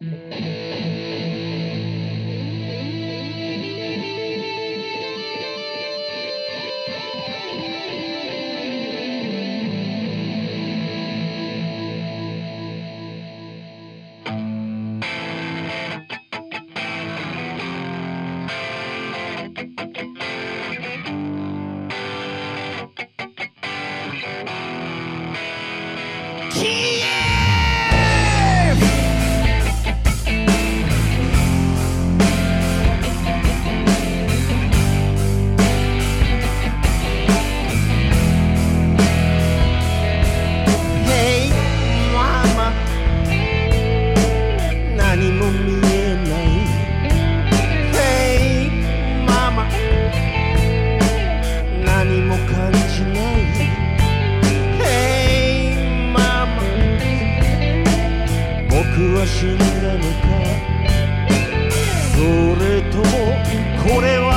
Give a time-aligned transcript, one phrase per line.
[0.00, 0.28] King!
[62.92, 64.27] これを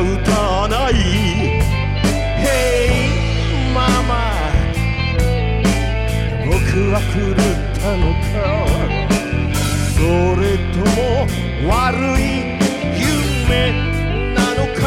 [0.00, 0.94] は歌わない。
[2.40, 2.88] Hey
[3.74, 4.10] ママ
[6.46, 6.52] 僕
[6.90, 7.36] は狂っ
[7.78, 8.34] たのか。
[9.94, 10.00] そ
[10.40, 10.42] れ
[10.72, 11.00] とも
[11.68, 12.22] 悪い
[12.98, 13.72] 夢
[14.34, 14.80] なのか。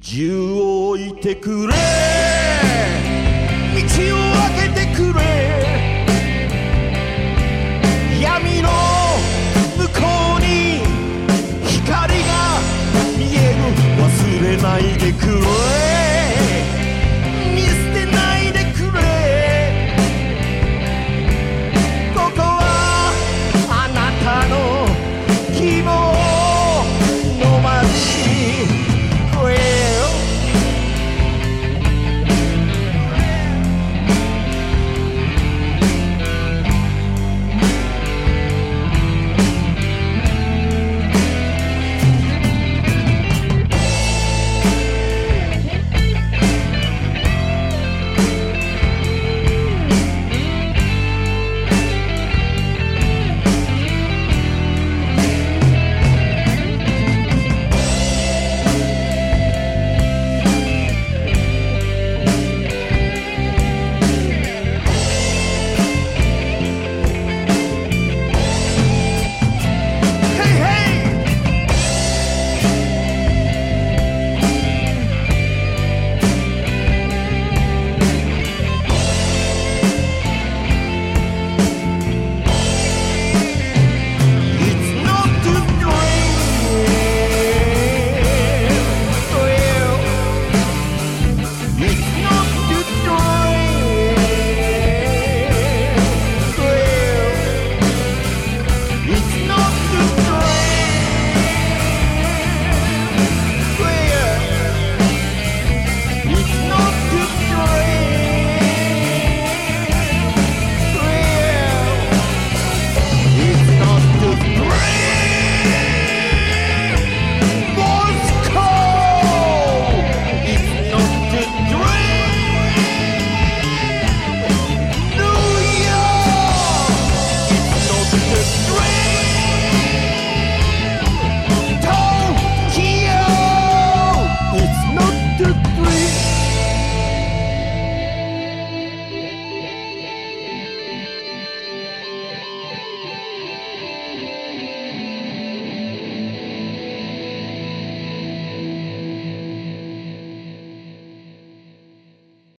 [0.00, 2.29] 銃を置いてくれ。
[3.74, 4.69] me to you